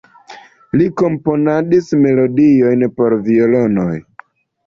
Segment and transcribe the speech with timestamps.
[0.79, 3.93] Li komponadis melodiojn por violonoj.